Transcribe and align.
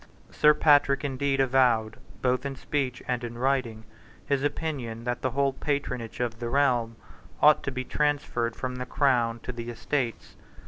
Sir 0.31 0.55
Patrick 0.55 1.05
indeed 1.05 1.39
avowed, 1.39 1.97
both 2.23 2.43
in 2.43 2.55
speech 2.55 3.03
and 3.07 3.23
in 3.23 3.37
writing, 3.37 3.83
his 4.25 4.41
opinion 4.41 5.03
that 5.03 5.21
the 5.21 5.29
whole 5.29 5.53
patronage 5.53 6.19
of 6.19 6.39
the 6.39 6.49
realm 6.49 6.95
ought 7.39 7.61
to 7.61 7.71
be 7.71 7.83
transferred 7.83 8.55
from 8.55 8.77
the 8.77 8.87
Crown 8.87 9.39
to 9.41 9.51
the 9.51 9.69
Estates. 9.69 10.35